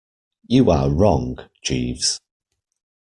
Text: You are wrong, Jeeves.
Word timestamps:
You 0.47 0.71
are 0.71 0.89
wrong, 0.89 1.37
Jeeves. 1.61 2.19